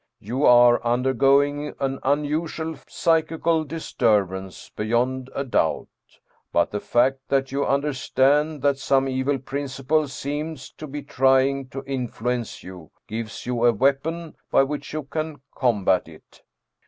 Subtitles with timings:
[0.17, 5.89] You are undergoing an unusual psychical disturbance, be yond a doubt.
[6.51, 11.83] But the fact that you understand that some evil principle seems to be trying to
[11.85, 16.41] influence you, gives you a weapon by which you can combat it.